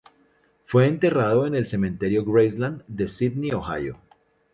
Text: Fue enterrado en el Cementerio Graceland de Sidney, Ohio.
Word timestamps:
Fue 0.65 0.87
enterrado 0.87 1.45
en 1.45 1.53
el 1.53 1.67
Cementerio 1.67 2.25
Graceland 2.25 2.81
de 2.87 3.07
Sidney, 3.07 3.51
Ohio. 3.51 3.99